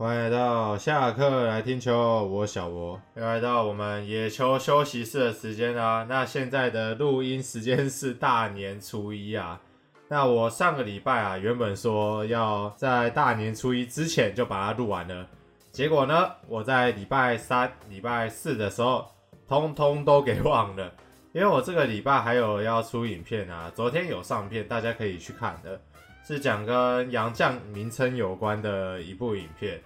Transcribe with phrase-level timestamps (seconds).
[0.00, 6.06] 欢迎来到下课来听球，我小博又来到我们野球休息室的时间啦。
[6.08, 9.60] 那现在的录音时间是大年初一啊。
[10.08, 15.28] 那我上个礼拜啊，原本说要在大年初一之前就把它录完了，
[15.70, 19.06] 结果呢，我在礼拜三、礼拜四的时候，
[19.46, 20.90] 通通都给忘了。
[21.34, 25.78] 因为我这个礼拜还有要出影片啊，昨天有上片，大家可以去看的，
[26.26, 29.78] 是讲跟杨绛名称有关的一部影片。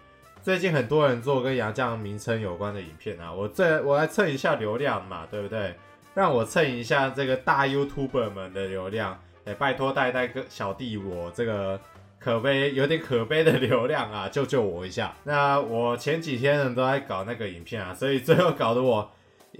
[0.44, 5.74] 最近很多人做跟杨绛名称有关的影片啊，我这我来蹭一下流量嘛，对不对？
[6.12, 11.80] 让我蹭一下这个大 YouTuber 们的流量，哎，拜托带带个小弟我这个
[12.18, 15.14] 可悲有点可悲的流量啊，救救我一下。
[15.24, 19.10] 那我前几天呢都在搞那个影片啊，所以最后搞得我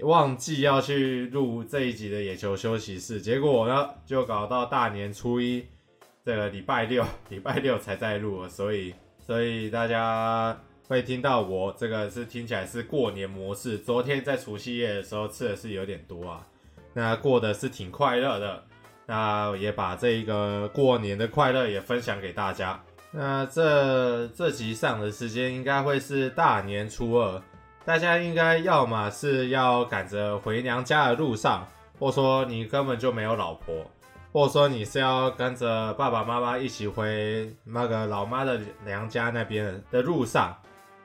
[0.01, 5.65] 忘记要去录这一集的野球休息室，结果呢就搞到大年初一
[6.23, 10.55] 这个礼拜六，礼拜六才在录，所以所以大家。
[10.87, 13.77] 会听到我这个是听起来是过年模式。
[13.77, 16.45] 昨天在除夕夜的时候吃的是有点多啊，
[16.93, 18.63] 那过得是挺快乐的。
[19.07, 22.79] 那也把这一个过年的快乐也分享给大家。
[23.11, 27.41] 那这这集上的时间应该会是大年初二，
[27.83, 31.67] 大家应该要么是要赶着回娘家的路上，
[31.99, 33.85] 或说你根本就没有老婆，
[34.33, 40.55] 或者说你是要跟着爸爸妈妈一起回那个老妈的娘家那边的路上。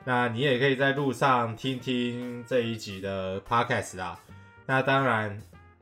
[0.03, 4.19] 那你也可以在路上听听这一集的 podcast 啦。
[4.65, 5.39] 那当然，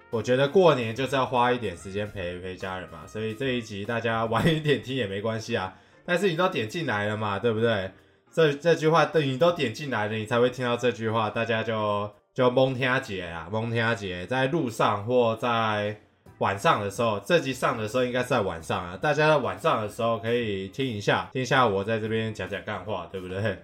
[0.10, 5.74] 我觉得过年就是要花一点时间陪陪家人嘛，所以这一集大家晚一点听也没关系啊。
[6.06, 7.92] 但是你都点进来了嘛，对不对？
[8.32, 15.96] 这这句话，等你都点进来了，你才会听到这句话，大家就就蒙听姐啊，蒙听姐，在路上或在
[16.40, 18.98] 晚上的时候，这集上的时候应该是在晚上啊。
[18.98, 23.58] 大家在晚上的时候可以听一下，听一下我在这边讲讲干话，对不对？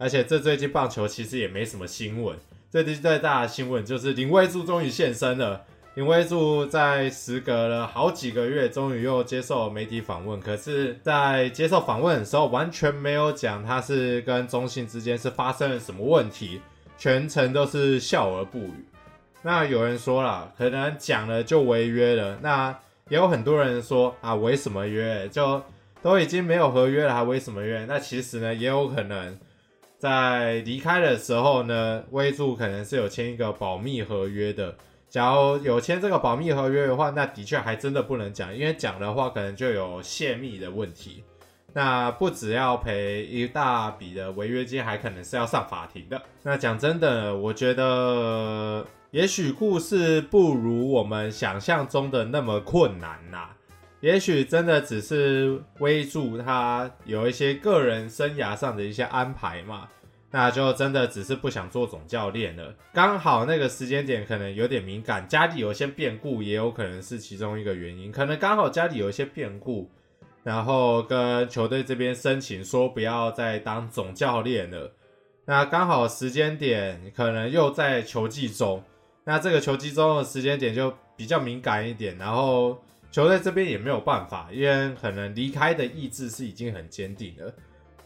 [0.00, 2.34] 而且这最近棒球其实也没什么新闻，
[2.70, 5.62] 最近最大的新闻就是林威助终于现身了。
[5.94, 10.40] 林威助在时隔了好几个月，终于又接受媒体访问。
[10.40, 16.62] 可是，在接受访问的时候，完全没有讲他是跟中信之间是发生了什么问题，
[16.96, 18.86] 全程都是笑而不语。
[19.42, 22.38] 那有人说了，可能讲了就违约了。
[22.40, 22.74] 那
[23.10, 25.28] 也有很多人说啊，违什么约？
[25.28, 25.62] 就
[26.00, 27.84] 都已经没有合约了，还违什么约？
[27.86, 29.36] 那其实呢，也有可能。
[30.00, 34.74] 在离开的时候呢，威助可能是有签一个保密合约的。
[35.10, 41.22] 假如有签这个保密合约的话，那的确还真的不能讲，因为讲的话可能就有泄密的问题。
[41.74, 46.22] 那不只要赔一大笔的违约金，还可能是要上法庭的。
[46.44, 53.50] 那讲真的，我觉得也许故事不如我们想象中的那么困难呐、
[54.00, 59.86] 也许真的只是威助他有一些个人生涯上的一些安排嘛，
[60.30, 62.74] 那就真的只是不想做总教练了。
[62.94, 68.10] 刚好那个时间点可能有点敏感，家里有一些变故，也有可能是其中一个原因。
[68.10, 69.90] 可能刚好家里有一些变故，
[70.42, 74.90] 然后跟球队这边申请说不要再当总教练了。
[75.44, 78.82] 那刚好时间点可能又在球季中，
[79.24, 82.82] 那这个球季中的时间点就比较敏感一点，然后。
[83.10, 87.52] 球队这边也没有办法，因为可能离开的意志是已经很坚定了。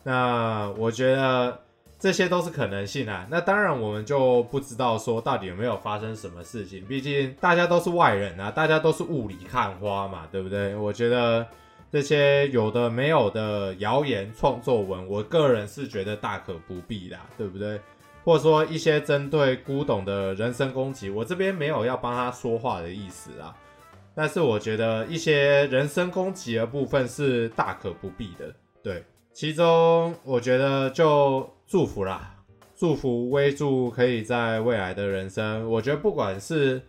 [0.02, 1.60] 那我觉得
[1.98, 3.26] 这些都是可能性啊。
[3.30, 10.74] 那当然我们就不知道说到底有没有发生什么事情，毕竟大家都是外人啊，大家都是雾里看花嘛，对不对？
[10.74, 11.46] 我觉得
[11.92, 17.78] 这些有的没有的谣言创作文，我个人是觉得大可不必啦，对不对？
[18.24, 23.54] 或者说一些针对古董的人身攻击，我这边没有要帮他说话的意思啊。
[24.14, 29.04] 但是我觉得一些人身攻击的部分是大可不必的，对。
[29.32, 32.36] 其中我觉得就祝福啦，
[32.76, 36.80] 祝福威助可以在未来的人生，我觉得不管是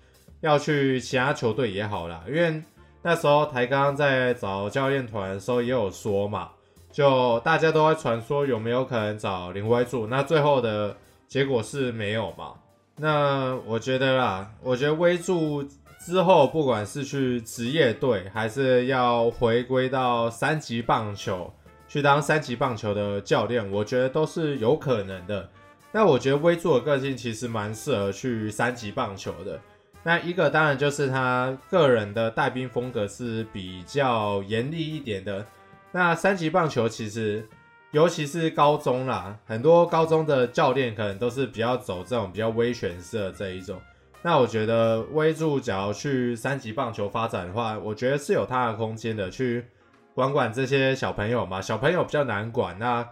[0.42, 2.62] 要去其他球队也好啦，因为
[3.02, 6.52] 那时候台钢在找教练团的时候也有说嘛，
[6.92, 10.96] 就大家都在传说有没有可能找林威助，那最后的
[11.28, 12.54] 结果是没有嘛。
[12.98, 15.68] 那我觉得啦，我觉得威助。
[16.06, 21.52] 之后，不管是去职业队，还是要回归到三级棒球
[21.88, 25.50] 去当三级棒球的教练，我觉得都是有可能的。
[25.92, 29.60] 那我觉得威助的个性其实蛮适合去三级棒球的。
[30.04, 35.44] 那一个当然就是他个人的带兵风格是比较严厉一点的。
[35.92, 37.44] 那三级棒球其实，
[37.90, 43.82] 尤其是高中啦，很多高中的教练可能都是比较走这种比较威权式的这一种。
[44.26, 49.64] 那我觉得威助假如去三级棒球发展的话，我觉得是有他的空间的，去
[50.16, 51.62] 管管这些小朋友嘛。
[51.62, 53.08] 小朋友比较难管，那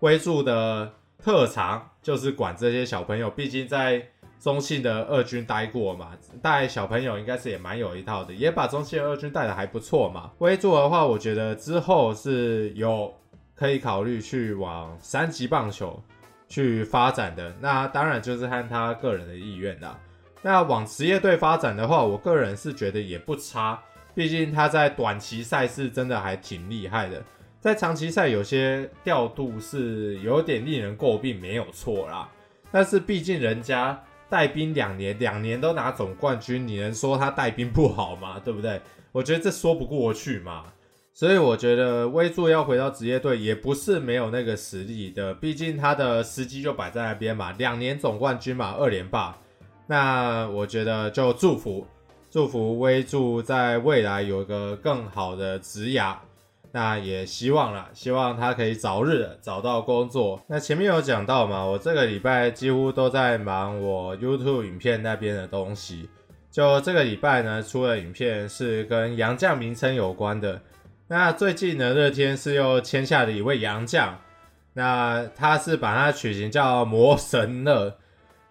[0.00, 4.06] 威助的特长就是管这些小朋友，毕竟在
[4.38, 6.10] 中信的二军待过嘛，
[6.42, 10.30] 带小朋友应该是也蛮有一套的，也把中信的二军带得还不错嘛。
[10.40, 13.10] 威助的话，我觉得之后是有
[13.54, 15.98] 可以考虑去往三级棒球
[16.46, 19.98] 去发展的，那当然就是看他个人的意愿啦。
[20.42, 23.82] 那往职业队发展的话，我个人是觉得也不差，
[24.14, 27.22] 毕竟他在短期赛事真的还挺厉害的，
[27.60, 32.28] 在长期赛有些调度是有点令人诟病，没有错啦。
[32.70, 38.40] 但是毕竟人家带兵两年，两年都拿总冠军，你能说他带兵不好吗？
[38.44, 38.80] 对不对？
[39.10, 40.66] 我觉得这说不过去嘛。
[41.12, 49.36] 所以我觉得威助要回到职业队也不是没有那个实力的，毕竟他的时机就摆在那边嘛，两年总冠军嘛，二连霸。
[49.90, 51.86] 那我觉得就祝福
[52.30, 56.14] 祝福威助在未来有一个更好的职涯，
[56.72, 60.38] 那也希望了，希望他可以早日找到工作。
[60.46, 66.10] 那前面有讲到嘛，我这个礼拜几乎都在忙我 YouTube 影片那边的东西。
[66.50, 70.60] 就这个礼拜呢，出了影片是跟洋将名称有关的。
[71.06, 74.18] 那最近呢，乐天是又签下了一位洋将，
[74.74, 77.96] 那他是把他取名叫魔神乐。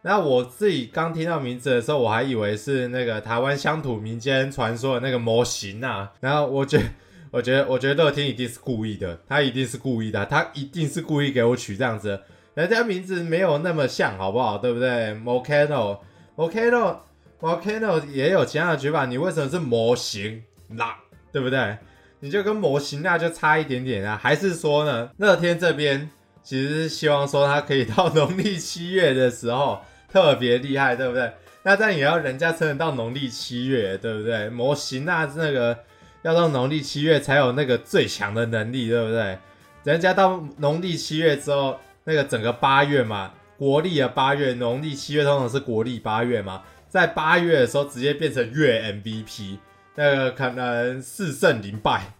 [0.01, 6.13] 那我自己刚听到名字的时候，我还以为是那个台湾乡土民间传说的那个模型啊。
[6.19, 6.79] 然后我觉，
[7.31, 12.21] 我觉得，我觉得乐天一定是故意的，他一定是故意的，他一定是故意给我取这样子。
[12.53, 14.57] 人家名字没有那么像，好不好？
[14.57, 20.95] 对不对？Volcano，Volcano，Volcano 也有其他的举法，你为什么是模型那？
[21.31, 21.77] 对不对？
[22.19, 24.19] 你就跟模型那就差一点点啊？
[24.19, 25.11] 还是说呢？
[25.17, 26.09] 乐天这边
[26.47, 29.81] 其实是希望说他可以到农历七月的时候。
[30.09, 31.29] 特别厉害，对不对？
[31.63, 34.47] 那但也要人家撑得到农历七月，对不对？
[34.47, 35.77] 模型那那个
[36.21, 39.37] 要到农历七月才有那个最强的能力，对不对？
[39.83, 49.57] 人家到农历七月之后，那个整个八月嘛，国历的八月，农历七月通常是国历八月嘛，在八月的时候直接变成月 MVP，
[49.95, 52.13] 那个可能四胜零败，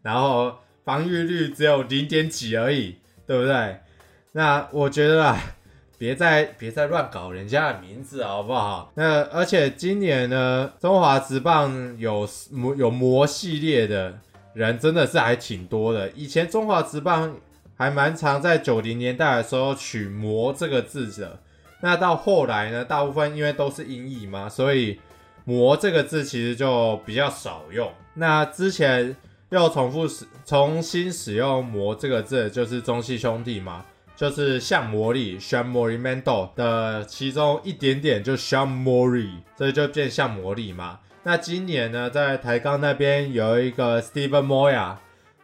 [0.00, 0.56] 然后
[0.86, 2.96] 防御率只有零点几而已，
[3.26, 3.80] 对不对？
[4.32, 5.40] 那我觉得啊。
[5.98, 8.92] 别再别再乱搞人家的名字好不好？
[8.96, 14.18] 那而且今年呢，中华职棒有魔有魔系列的
[14.52, 16.10] 人真的是还挺多的。
[16.10, 17.34] 以前中华职棒
[17.78, 21.38] 还蛮常在九零年代的时候取“魔”这个字的。
[21.80, 25.00] 那到后来呢，大部分因为都是音译嘛，所以
[25.46, 27.90] “魔”这个字其实就比较少用。
[28.12, 29.16] 那之前
[29.50, 33.84] 又重复使重新使用“魔”这个字，就是中西兄弟嘛。
[34.16, 39.28] 就是像魔力 Sean Morimanto 的其中一点点，就 Sean Mori，
[39.58, 41.00] 所以就变像魔力嘛。
[41.22, 44.96] 那今年呢，在台钢那边有一个 Steven Moya，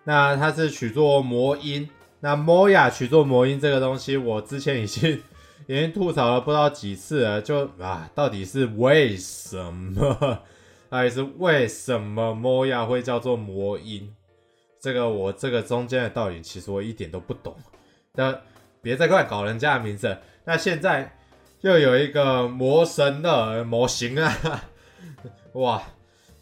[0.05, 1.91] 那他是取作魔音。
[2.21, 5.21] 那 Moya 取作魔音这个东西，我之前已经
[5.69, 10.39] 已经吐槽了不知道几次了，就啊，到底是为什么？
[10.93, 14.15] 到底是为什么魔亚会叫做魔音？
[14.79, 17.57] 这个我这个中间的道理，其实我一点都不懂。
[18.13, 18.39] 那
[18.83, 20.19] 别再乱搞人家的名字。
[20.45, 21.17] 那现在
[21.63, 24.65] 又有一个魔神的模型啊，
[25.55, 25.83] 哇！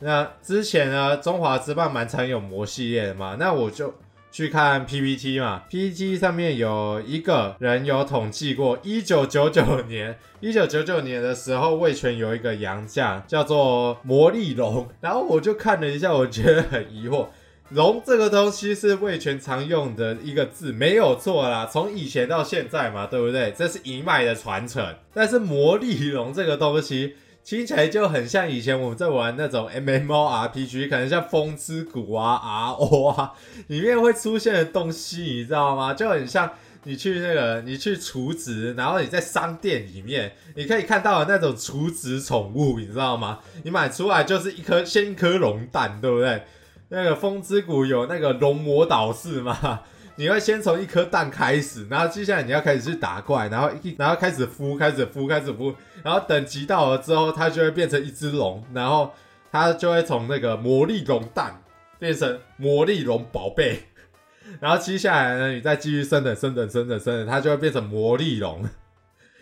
[0.01, 3.37] 那之前呢，中华之棒蛮常有魔系列的嘛。
[3.39, 3.95] 那我就
[4.31, 14.89] 去看 PPT 嘛，PPT 上面有一个人有统计过，一九九九年，一九九九年的时候，味全有一个洋将叫做魔力龙。
[15.03, 17.27] 然后我就看了一下，我觉得很疑惑。
[17.71, 21.69] 龙这个东西是味全常用的一个字，没有错啦。
[21.71, 23.53] 从以前到现在嘛，对不对？
[23.57, 24.95] 这是一脉的传承。
[25.15, 32.41] 但是魔力龙这个东西听起来就很像以前我们在玩那种 MMORPG，可能像风之谷啊、
[32.79, 33.33] RO 啊
[33.67, 35.93] 里面会出现的东西，你知道吗？
[35.95, 36.51] 就很像
[36.85, 43.41] 你去那个你去储值，然后你在商店里面你可以看到的那种储值宠物，你知道吗？
[43.65, 46.43] 你买出来就是一颗先一颗龙蛋，对不对？
[46.91, 49.81] 那个风之谷有那个龙魔导士嘛？
[50.21, 59.15] 你会先从一颗蛋开始，然后接下来你要开始去打怪，然后一然后开始孵，开始孵，开始孵，然后等级到了之后，它就会变成一只龙，然后
[59.51, 61.63] 它就会从那个魔力龙蛋
[61.99, 63.85] 变成魔力龙宝贝，
[64.61, 68.69] 然后接下来呢，你再继续升等、升等、升等、升等，它就会变成魔力龙，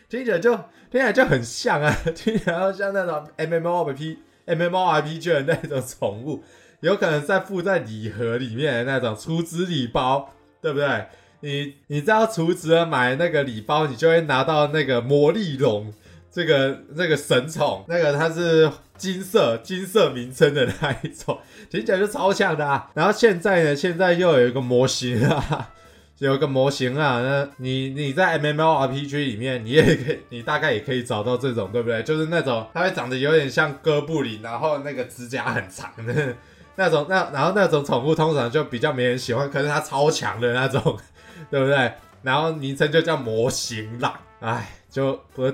[0.09, 6.45] 听起来就听起来就很像啊， 听起来像那种 M M O R P M M O R P G 的那种宠物。
[6.83, 11.07] 有可能在附在礼盒里面的那种出资礼包，对不对？
[11.41, 15.95] 你你知道储值买那个礼包，你就会拿到那个魔力龙
[16.33, 21.39] 这个那个神宠，那个它是金色金色名称的那一种，
[21.71, 22.91] 听起来就超强的啊。
[22.95, 25.71] 然后现在呢，现在又有一个模型啊，
[26.19, 32.03] 有一个模型啊，那你 你在 MMORPG 里面，你也可以，你大概也可以找到这种，对不对？
[32.03, 36.35] 就是那种它会长得有点像哥布林，然后那个指甲很长的
[36.79, 40.81] 那种，那然后那种宠物通常就比较没人喜欢，可是它超强的那种，
[41.51, 41.93] 对不对？
[42.23, 45.53] 然后名称就叫模型狼，哎，就不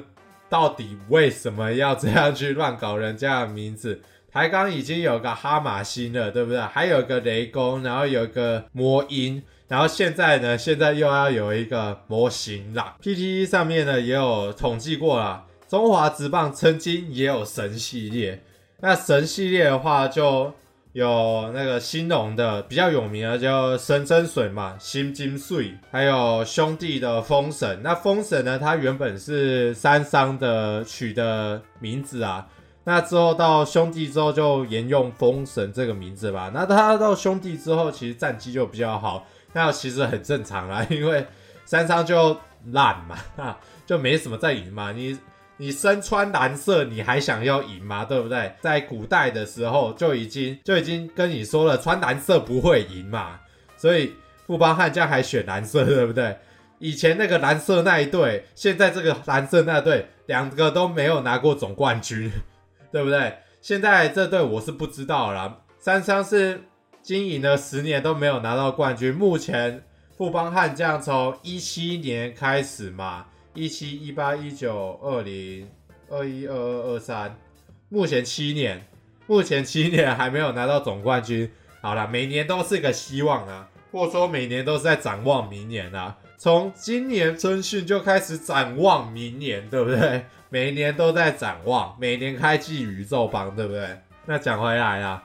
[0.50, 4.00] 到底为什么要这样去乱搞人家的名字？
[4.30, 6.60] 台钢已经有个哈马星了，对不对？
[6.60, 9.42] 还有个雷公，然后有个魔音。
[9.66, 12.96] 然后现在呢，现在又要有一个模型啦。
[13.02, 18.42] PTT 上面呢也有统计过啦，中华职棒曾经也有神系列。
[18.80, 20.52] 那神系列的话，就
[20.94, 27.80] 有那个兴农的比较有名的叫神针水嘛，新金穗，还有兄弟的封神。
[27.82, 32.46] 那封神呢，它原本是三商的取的名字啊。
[32.84, 36.52] 那之后到兄弟之后就沿用封神这个名字吧。
[36.54, 39.26] 那他到兄弟之后，其实战绩就比较好。
[39.52, 41.26] 那其实很正常啦，因为
[41.64, 42.36] 三商就
[42.66, 44.92] 烂嘛，啊， 就没什么在赢嘛。
[44.92, 45.18] 你
[45.56, 48.04] 你身穿蓝色，你还想要赢吗？
[48.04, 48.54] 对不对？
[48.60, 53.40] 在古代的时候就已经就已经跟你说了，穿蓝色不会赢嘛。
[53.76, 54.14] 所以
[54.46, 56.36] 富邦悍将还选蓝色，对不对？
[56.78, 62.30] 以前那个蓝色那一队，现在这个蓝色那队，两个都没有拿过总冠军，
[62.92, 63.38] 对不对？
[63.60, 65.58] 现在这队我是不知道啦。
[65.78, 66.64] 三商是。
[67.04, 69.12] 经营了十年都没有拿到冠军。
[69.12, 69.84] 目前
[70.16, 75.68] 富邦悍将从一七年开始嘛，一七、一八、一九、二零、
[76.10, 77.36] 二一、二二、二三，
[77.88, 78.86] 目前七年，
[79.26, 81.50] 目前七年还没有拿到总冠军。
[81.80, 86.16] 好了，每年都是个希望啊，或者说每年都是在展望明年啊。
[86.36, 90.24] 从今年春训就开始展望明年，对不对？
[90.50, 93.98] 每年都在展望，每年开季宇宙榜，对不对？
[94.26, 95.22] 那讲回来啊，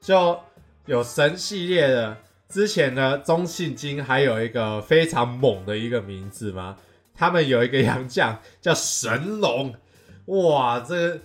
[0.00, 0.38] 就。
[0.86, 2.16] 有神系列的，
[2.48, 6.76] 之前呢，中信金还有一个非常猛的一个名字吗？
[7.20, 9.74] 他们有一个洋将叫神龙，
[10.24, 11.18] 哇，这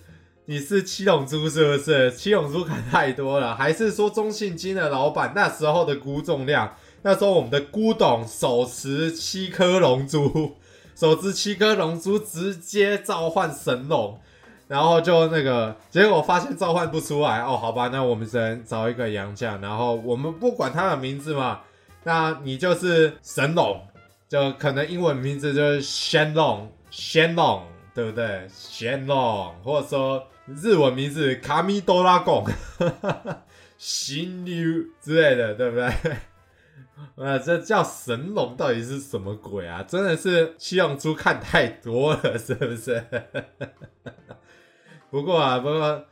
[0.44, 2.12] 你是七龙珠是不是？
[2.12, 6.76] 七龙珠看太多了，还是说中信金的老板那时候的估重量？
[7.00, 10.56] 那时候我们的估董手持七颗龙珠，
[10.94, 14.20] 手持七颗龙珠直接召唤神龙。
[14.68, 21.60] 然后就那个，结果发现召唤不出来哦，好吧，那我们只能找一个洋将，然后我们不管他的名字嘛，
[22.04, 23.80] 那你就是神龙，
[24.28, 27.62] 就可能英文名字就是 Shenlong，Shenlong，
[27.94, 32.44] 对不对？Shenlong，或者说日文名字卡米多拉贡，
[33.78, 34.54] 新牛
[35.00, 35.92] 之类的，对不对？
[37.16, 39.82] 呃，这叫神龙到底是什么鬼啊？
[39.82, 43.04] 真的是七龙珠看太多了，是不是？
[45.10, 46.04] 不过啊，不过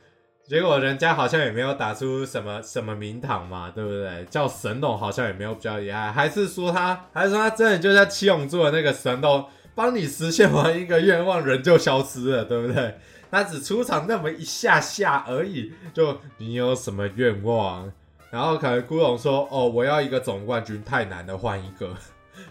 [0.46, 4.26] 结果人家好像也没有打出什么什么名堂嘛，对不对？
[4.26, 12.98] 叫神龙好像也没有比较厉害，还是说他，还是说他真的就像七龙珠的那个神龙，帮你实现完一个愿望，人就消失了，对不对？
[13.30, 17.90] 他只出场那么一下下而已，就你有什么愿望？
[18.30, 21.96] 然后可能孤龙说：“哦，我要一个总冠军，太难了，换一个。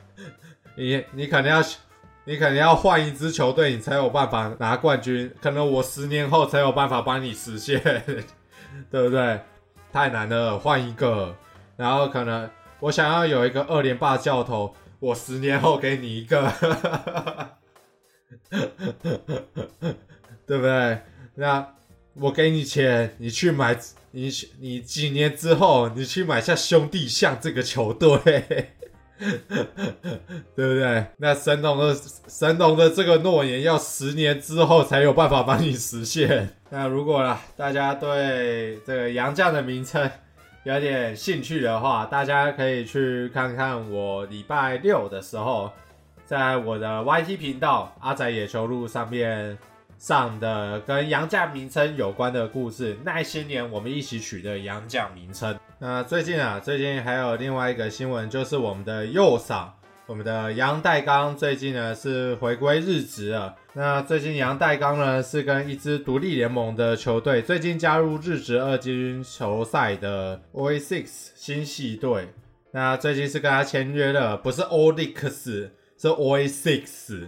[0.75, 1.63] 你”你你可能要。
[2.25, 5.29] 你可能要换一支球队，你才有办法拿冠军。
[5.41, 7.81] 可能我十年后才有办法帮你实现，
[8.89, 9.41] 对不对？
[9.91, 11.35] 太难了，换一个。
[11.75, 12.49] 然后可能
[12.79, 16.49] 我想要有一个二连霸教头，我十年后给你一个，
[20.47, 20.99] 对不对？
[21.35, 21.67] 那
[22.13, 23.77] 我给你钱，你去买，
[24.11, 28.69] 你你几年之后你去买下兄弟象这个球队。
[30.55, 31.05] 对不对？
[31.17, 31.95] 那神龙的
[32.27, 36.49] 神龙的这个诺言，要十年之后才有办法帮你实现。
[36.69, 40.09] 那如果啦，大家对这个杨绛的名称
[40.63, 45.71] 有点兴趣的话，大家可以去看看我礼拜六的时候，
[46.25, 49.57] 在我的 YT 频道阿宅野球路上面
[49.97, 52.97] 上的跟杨绛名称有关的故事。
[53.03, 55.55] 那些年我们一起取的杨绛名称。
[55.85, 59.67] 那最近啊，最近还有另外一个新闻，就是我们的右嗓，
[60.05, 63.53] 我们的杨代刚最近呢是回归日职了。
[63.73, 72.29] 那最近杨代刚呢是跟一支独立联盟的球队，最近加入日职二军球赛的 OA6 新系队。
[72.71, 75.33] 那最近是跟他签约了，不是 Olix，
[75.97, 77.27] 是 OA6，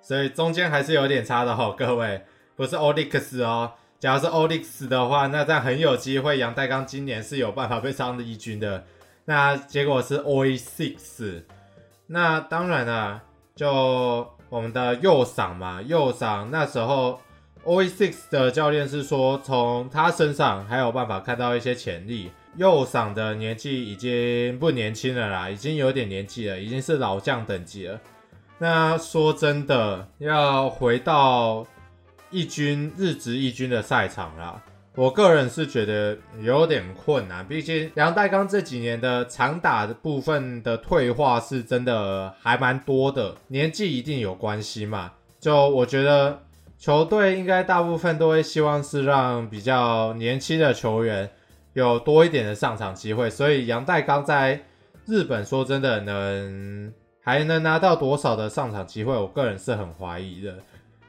[0.00, 2.24] 所以中间还是有点差的哈，各位，
[2.54, 3.72] 不是 Olix 哦。
[3.98, 8.84] 假如是 OLYX 的话，那这样很有机会，杨代刚今年是有办法被上一军的。
[9.24, 11.42] 那结果是 OA6，
[12.06, 13.20] 那当然了，
[13.56, 17.20] 就我们的右嗓嘛，右嗓那时候
[17.64, 28.00] OA6 的教练是说，从他身上还有办法看到一些潜力，右赏的年纪已经不年轻了啦，已经有点年纪了，已经是老将等级了。
[28.58, 31.66] 那说真的，要回到
[32.30, 34.62] 一军日职一军的赛场啦，
[34.94, 37.46] 我个人是觉得有点困难。
[37.46, 45.12] 毕竟杨代刚这几年的长打的部分的退化是真的还蛮多的，年纪一定有关系嘛。
[45.40, 46.40] 就我觉得。
[46.80, 51.28] 球队应该大部分都会希望是让比较年轻的球员
[51.72, 54.62] 有多一点的上场机会，所以杨代刚在
[55.04, 60.54] 日本说真的能还能拿到多少的上场机会，我个人是很怀疑的。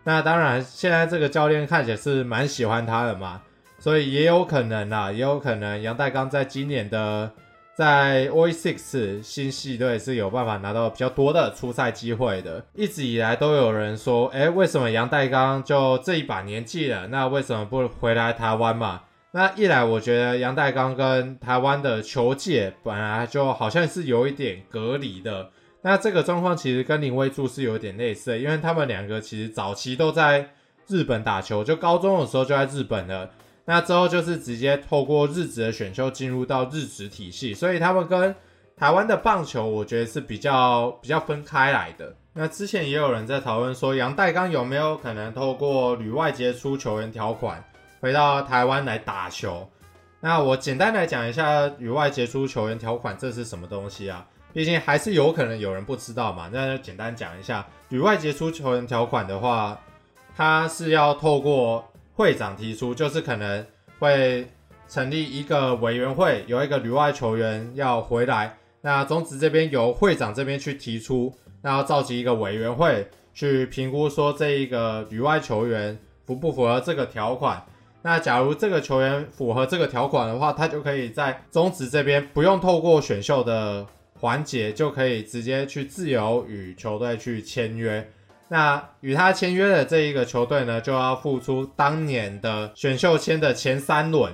[0.09, 3.39] 那当然，现在这个教练看起来是蛮喜欢他的嘛，
[3.77, 7.31] 所以也有可能啦，也有可能杨代刚在今年的。
[7.75, 12.65] 在 o i Six 新系队是有办法拿到比较多的出赛机会的。
[12.73, 19.03] 一直以来都有人说，哎，为什么杨代刚就这一把年纪了，那为什么不回来台湾嘛？
[19.31, 25.51] 那一来，我觉得杨代刚跟台湾的球界本来就好像是有一点隔离的。
[25.81, 30.49] 那这个状况其实跟林威助是有点类似，因为他们两个其实早期都在
[30.87, 33.29] 日本打球，就高中的时候就在日本了。
[33.65, 38.35] 那之后就是直接透过日职的选秀进入到日职体系，所以他们跟
[38.75, 42.15] 台湾的棒球，我觉得是比较比较分开来的。
[42.33, 47.63] 那之前也有人在讨论说，阳岱钢有没有可能透过旅外杰出球员条款
[47.99, 49.69] 回到台湾来打球？
[50.19, 54.25] 那我简单来讲一下旅外杰出球员条款这是什么东西啊？
[54.53, 56.49] 毕竟还是有可能有人不知道嘛。
[56.51, 59.79] 那就简单讲一下，旅外杰出球员条款的话，
[60.35, 61.85] 它是要透过。
[62.15, 63.65] 会长提出，就是可能
[63.97, 64.45] 会
[64.89, 77.65] 成立一个委员会，有一个旅外球员要回来，那中职这边由会长这边去提出，那要召集一个委员会去评估，说这一个旅外球员符不符合这个条款。
[78.01, 83.87] 那假如这个球员符合这个条款的话，他就可以在中职这边不用透过选秀的
[84.19, 88.07] 环节，就可以直接去自由与球队去签约。
[88.49, 94.33] 那与他签约的这一个球队呢，就要付出当年的选秀签的前三轮，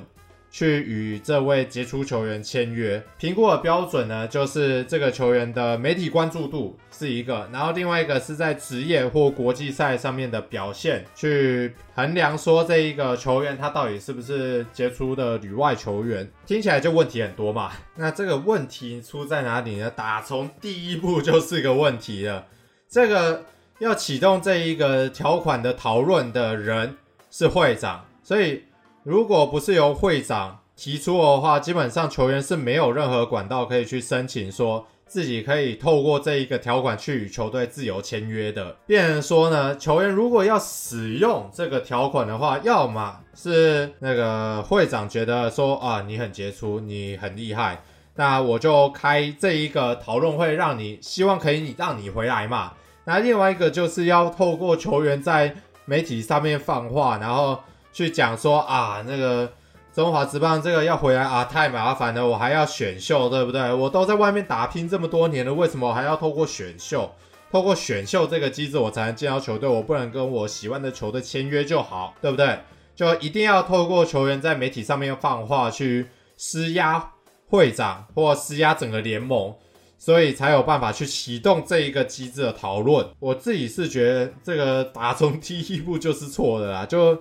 [0.56, 3.04] 去与这位杰出球员签约。
[3.18, 16.26] 评估的标准呢，就是这个球员的媒体关注度是一个，然后另外一个是在职业或国际赛上面的表现，去衡量说这一个球员他到底是不是杰出的旅外球员。
[16.46, 17.74] 听起来就问题很多嘛。
[17.98, 19.92] 那这个问题出在哪里呢？
[19.92, 22.48] 打从第一步就是个问题了。
[22.90, 23.44] 这个。
[23.80, 26.96] 要启动这一个条款的讨论的人
[27.30, 28.64] 是会长，所以
[29.06, 38.76] 如果不是由会长提出的话，基本上球员是没有任何管道可以去申请说自己可以透过这一个条款去与球队自由签约的。
[38.88, 47.84] 变人说呢，球员如果要使用这个条款的话，要么是那个会长觉得说啊，你很杰出，你很厉害，
[48.16, 52.74] 那我就开这一个讨论会，让你希望可以你让你回来嘛。
[53.04, 57.60] 那另外一个就是要透过球员在媒体上面放话，然后
[57.96, 59.50] 去讲说啊，那个
[59.94, 63.74] 中华职棒这个要回来啊，太麻烦了，我还要选秀，对不对？
[63.74, 67.10] 我都在外面打拼这么多年了，为什么还要透过选秀？
[67.50, 72.60] 透过选秀这个机制，我才能进到球队，我不能跟我喜欢的球队签约就好，对不对？
[72.98, 77.12] 就一定要透过球员在媒体上面放话去施压
[77.48, 79.56] 会长，或施压整个联盟。
[79.98, 83.08] 所以才有办法去启动这一个机制的讨论。
[83.18, 87.18] 我自己是觉得这个打从第一步就是错的啦，就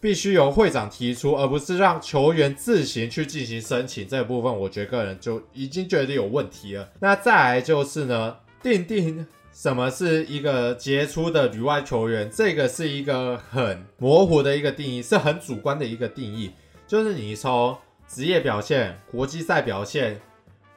[0.00, 4.06] 必须由会长提出，而不是让球员自行去进行申请。
[4.06, 6.88] 这个部分我觉得个人就已经觉得有问题了。
[7.00, 16.50] 那再来就是呢，定定什么是一个杰出的旅外球员，这个是一个很模糊的一个定义，是很主观的一个定义，
[16.86, 17.76] 就是你从
[18.08, 20.20] 职业表现、国际赛表现。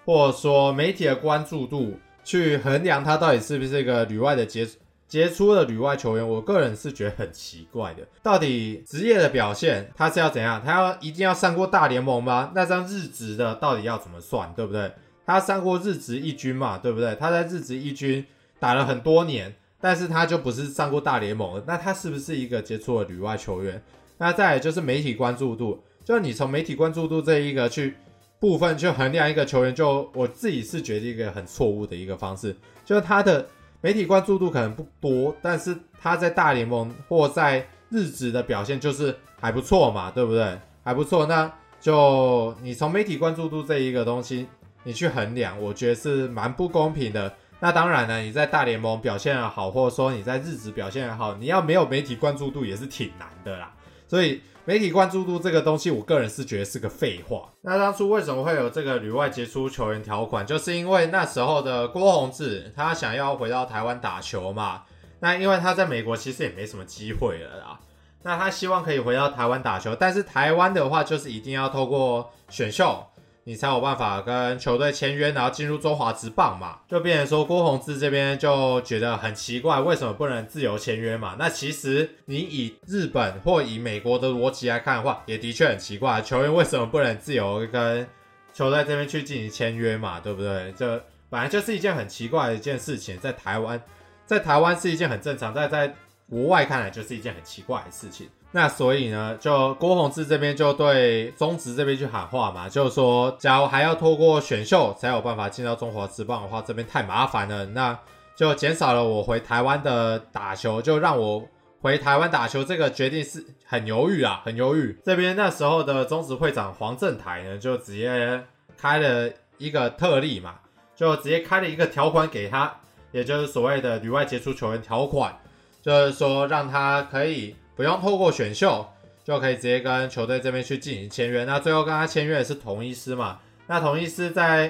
[0.06, 4.72] 或者说媒体的关注度去衡量他到底是不是一个旅外的杰出
[5.10, 8.08] 杰出的旅外球员，我个人是觉得很奇怪的。
[8.24, 10.62] 到底职业的表现他是要怎样？
[10.64, 12.52] 他要一定要上过大联盟吗？
[12.54, 14.54] 那张日职的到底要怎么算？
[14.54, 14.92] 对不对？
[15.26, 16.78] 他上过日职一军嘛？
[16.78, 17.16] 对不对？
[17.16, 18.26] 他在日职一军
[18.60, 23.84] 打了很多年，但是他就不是上过大联盟，那他是不是一个杰出的旅外球员？
[24.20, 27.96] 那再来就是媒体关注度，就你从媒体关注度这一个去。
[28.42, 33.46] 部分去衡量一个球员，就我自己是觉得一个很错误的一个方式，就是他的
[33.82, 40.60] 媒体关注度可能不多，但是他在大联盟或在日职的表现就是还不错嘛，对不对？
[40.84, 44.48] 还不错，那就你从媒体关注度这一个东西，
[44.84, 47.34] 你去衡量，我觉得是蛮不公平的。
[47.62, 53.74] 那当然呢，你在大联盟表现好，或者说你在日职表现好，你要没有媒体关注度也是挺难的啦。
[54.08, 57.50] 所以媒体关注度这个东西，我个人是觉得是个废话。
[57.62, 60.46] 那当初为什么会有这个旅外杰出球员条款？
[60.46, 64.84] 就是因为那时候的郭泓志他想要回到台湾打球嘛。
[65.22, 67.80] 那因为他在美国其实也没什么机会了啦。
[68.22, 73.04] 那他希望可以回到台湾打球，但是台湾的话就是一定要透过选秀。
[73.46, 76.80] 你才有办法跟球队签约，然后进入中华职棒嘛？
[76.88, 81.36] 就变成说郭泓志这边就觉得很奇怪，为什么不能自由签约嘛？
[81.40, 88.08] 那其实你以日本或以美国的逻辑来看的话，也的确很奇怪，球员为什么不能自由跟
[88.54, 90.20] 球队这边去进行签约嘛？
[90.20, 90.72] 对不对？
[90.78, 93.82] 这本来就是一件很奇怪的一件事情，在台湾，
[94.26, 95.96] 在台湾是一件很正常，但在
[96.30, 98.28] 国外看来就是一件很奇怪的事情。
[98.52, 107.96] 那所以呢，就郭泓志这边就对中职这边去喊话嘛，就是说，假如还要透过选秀才有办法进到中华职棒的话，这边太麻烦了，那
[108.36, 111.48] 就减少了我回台湾的打球，就让我
[111.80, 114.98] 回台湾打球这个决定是很犹豫啊，很犹豫。
[115.06, 118.44] 这边那时候的中职会长黄振台呢，就直接
[118.76, 120.56] 开了一个特例嘛，
[120.96, 122.74] 就直接开了一个条款给他，
[123.12, 125.38] 也就是所谓的旅外杰出球员条款，
[125.84, 127.56] 就是说让他可以。
[127.80, 128.86] 不用透过选秀
[129.24, 131.46] 就可以直接跟球队这边去进行签约。
[131.46, 133.40] 那最后跟他签约的是同一师嘛？
[133.68, 134.64] 那同一师在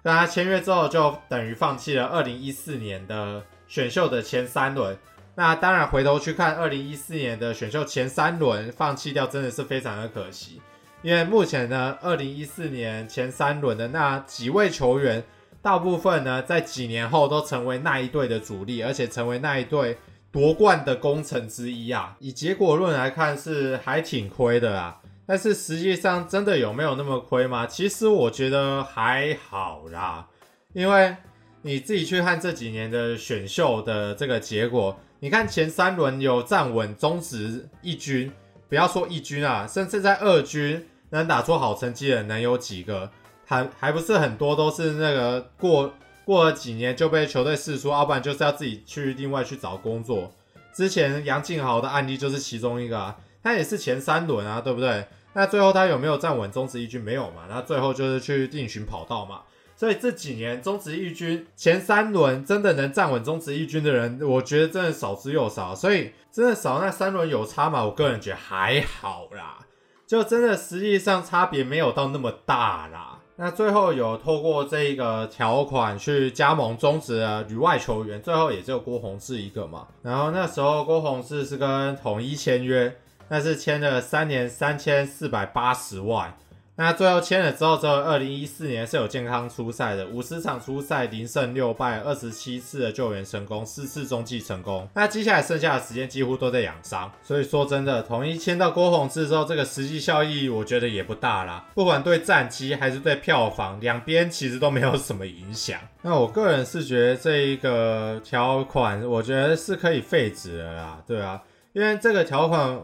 [0.00, 4.96] 跟他签约之后，就等于放弃了二零一四年的选秀的前三轮。
[5.34, 10.60] 那当然回头去看二零一四年的选秀前三轮放弃掉，真的是非常的可惜。
[11.02, 15.24] 因为目前呢，二零一四年前三轮的那几位球员，
[15.60, 19.98] 大部分呢在几年后都成为那一队的主力，而且成为那一队。
[20.32, 27.66] 夺冠的功臣之一啊，以结果论来看是还挺亏的啊，但是实际上真的有没有那么亏吗？
[27.66, 30.26] 其实我觉得还好啦，
[30.72, 31.14] 因为
[31.60, 38.32] 你自己去看这几年的选秀的这个结果，你看前三轮有站稳中职一军，
[38.70, 43.10] 不要说一军啊，甚至在二军能打出好成绩的能有几个？
[43.44, 45.92] 还还不是很多，都是那个过。
[46.24, 50.32] 过了几年就被球队释出，要不然就是要自己去另外去找工作。
[50.72, 55.06] 之前杨敬豪的案例就是其中一个啊，他也是前三轮啊，对不对？
[55.34, 57.00] 那最后他有没有站稳中职一军？
[57.00, 59.40] 没有嘛，那最后就是去另寻跑道嘛。
[59.74, 65.74] 所以这几年中职一军前三轮真的能站稳中职一军的人，我觉得真的少之又少。
[65.74, 67.84] 所以真的少那三轮有差吗？
[67.84, 69.66] 我个人觉得还好啦，
[70.06, 73.11] 就真的实际上差别没有到那么大啦。
[73.36, 79.88] 那最后有透过这一个条款去加盟中职的旅外球员，最后也只有郭泓志一个嘛。
[80.02, 82.94] 然后那时候郭泓志是跟统一签约，
[83.28, 86.36] 那是签了三年三千四百八十万。
[86.84, 94.88] 那最后签了之后，之后二零一四年是有健康出赛的，五十场出赛，零胜六败，二十七次的救援成功，四次中继成功。
[94.92, 101.64] 那接下来剩下的时间几乎都在养伤，所以说真的，统一签到郭泓志之后，这个实际效益我觉得也不大啦。
[101.72, 105.78] 不管对战绩还是对票房，两边其实都没有什么影响。
[106.02, 111.40] 那我个人是觉得这一个条款，我觉得是可以废止的啦，对啊，
[111.74, 112.82] 因为这个条款。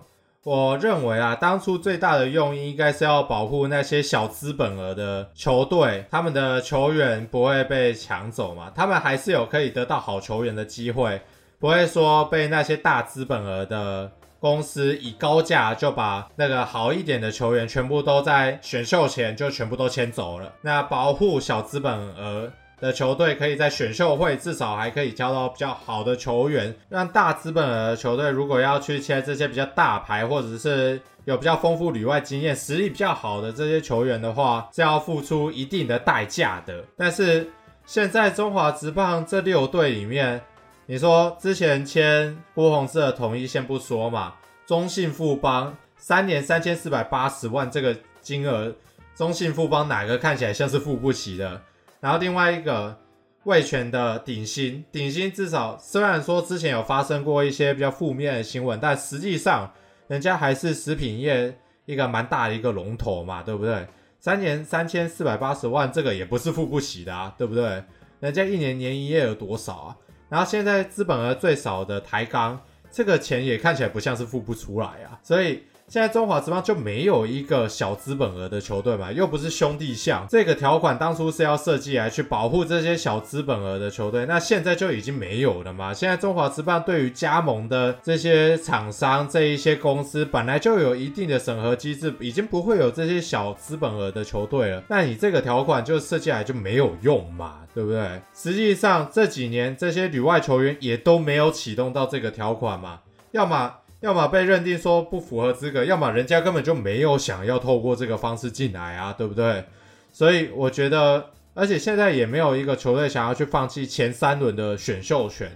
[0.48, 11.20] 我认为啊，当初最大的用意应该是要保护那些小资本额的球队，他们的球员不会被抢走嘛，他们还是有可以得到好球员的机会，
[11.58, 20.50] 不会说被那些大资本额的公司以高价就把那个好一点的球员全部都在选秀前就全部都签走了。
[20.62, 22.50] 那保护小资本额。
[22.80, 36.84] 的球队可以在选秀会至少还可以交到比较好的球员，让大资本的球队如果要去签这些比较大牌或者是有比较丰富旅外经验、实力比较好的这些球员的话，是要付出一定的代价的。
[36.96, 37.50] 但是
[37.84, 40.40] 现在中华职棒这六队里面，
[40.86, 44.34] 你说之前签郭泓志的统一先不说嘛，
[44.66, 48.72] 中信富邦三年三千四百八十万这个金额，
[49.14, 51.60] 中信富邦哪个看起来像是付不起的？
[52.00, 52.96] 然后另外一个
[53.44, 59.72] 味全的鼎新，鼎新至少虽然说之前有发生过一些比较负面的新闻，但实际上
[60.06, 63.86] 人家还是食品业一个蛮大的一个龙头嘛，对不对？
[64.20, 67.82] 三年三千四百八十万，这个也不是付不起的啊，对不对？
[68.20, 69.96] 人家一年年营业额多少啊？
[70.28, 75.62] 然后现在资本额最少的台钢，这个钱也看起来不像是付不出来啊，所以。
[75.88, 80.26] 现在中华职棒就没有一个小资本额的球队嘛，又不是兄弟象。
[80.28, 85.94] 这个条款当初是要设计来去保护这些小资本额的球队，那现在就已经没有了嘛。
[85.94, 94.82] 现在中华职棒对于加盟的这些厂商、这一些公司，本来就有一定的审核机制，已经不会有这些小资本额的球队了。
[94.88, 98.20] 那你这个条款就设计来就没有用嘛，对不对？
[98.34, 103.72] 实际上这几年这些旅外球员也都没有启动到这个条款嘛，要么。
[104.00, 109.64] 要么被认定说不符合资格，要么人家根本就没有想要透过这个方式进来啊，对不对？
[110.12, 115.50] 所以我觉得，而且现在也没有一个球队想要去放弃前三轮的选秀权。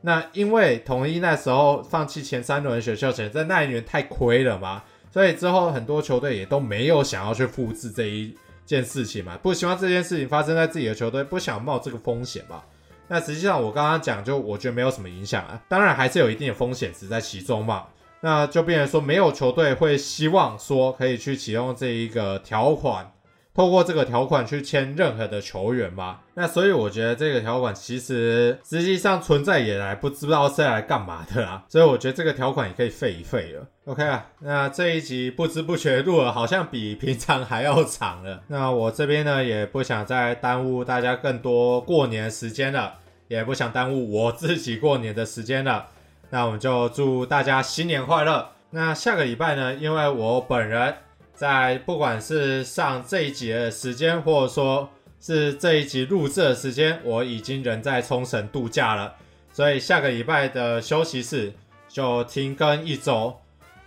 [0.00, 8.34] 那因为统一那时候放弃前三轮选秀权，在那一年太亏了嘛，所以之后很多球队也都没有想要去复制这一
[8.64, 12.62] 件事情嘛，不希望这件事情发生在自己的球队，不想冒这个风险嘛。
[13.08, 17.84] 那实际上我刚刚讲，就我觉得没有什么影响啊，当然还是有一定的风险值在其中嘛。
[18.20, 23.12] 那就变成说，没有球队会希望说可以去启用这一个条款。
[23.56, 26.18] 透过这个条款去签任何的球员吗？
[26.34, 33.66] 那所以我觉得这个条款其实实际上存在也来不知道是来干嘛的啊，所以我觉得这个条款也可以废一废了。
[33.86, 38.42] OK 啊，那这一集不知不觉录了，好像比平常还要长了。
[38.48, 42.96] 那我这边呢也不想再耽误大家更多过年时间了，
[43.28, 45.86] 也不想耽误我自己过年的时间了。
[46.28, 48.50] 那我们就祝大家新年快乐。
[48.68, 50.96] 那下个礼拜呢，因为我本人。
[51.36, 54.88] 在不管是上这一集的时间，或者说
[55.20, 59.14] 是这一集录制的时间，我已经人在冲绳度假了，
[59.52, 61.52] 所以下个礼拜的休息室
[61.88, 63.36] 就停更一周。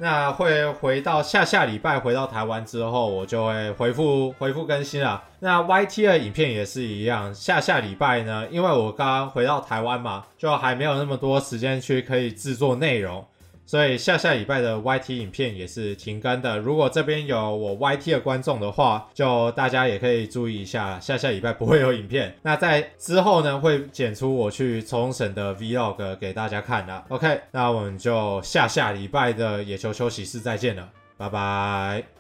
[0.01, 5.21] 那会回到下下礼拜回到台湾之后，我就会回复回复更新了。
[5.39, 13.25] 那 YT 的影片也是一样，下下礼拜呢，因为我刚回到台湾嘛，就还没有那么多时间去可以制作内容。
[13.69, 16.57] 所以下下礼拜的 YT 影片也是停更的。
[16.57, 22.35] 如果这边有我 YT 的观众的话，就大家也可以注意一下，下下礼拜不会有影片。
[22.41, 27.03] 那在之后呢，会剪出我去冲绳的 Vlog 给大家看的。
[27.09, 32.18] OK，那我们就下下礼拜的野球休息室再见了，拜拜。